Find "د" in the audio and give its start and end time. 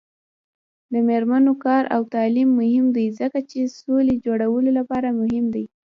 0.91-0.93